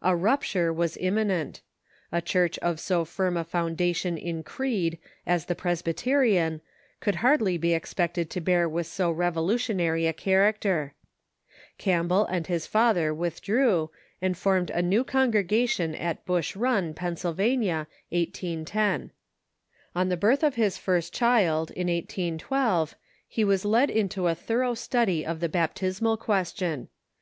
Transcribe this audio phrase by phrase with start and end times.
[0.00, 1.60] A rupture was imminent.
[2.10, 6.62] A Church of so firm a foundation in creed as the Presbyterian
[7.00, 10.94] could hardly be expected to bear with so revolutionary a character.
[11.78, 12.40] Campbell Forme?
[12.40, 13.90] AsMciJtes ^^"*^^'^^^^'^^'^^^" withdrew,
[14.22, 19.10] and formed a new con gregation at Brush Run, Pennsylvania, 1810.
[19.94, 22.96] On the birth of his first child, in 1812,
[23.28, 26.88] he Avas led into a thor ough study of the baptismal question.